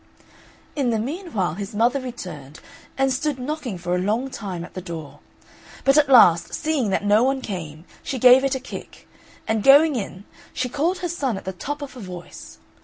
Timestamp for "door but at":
4.81-6.09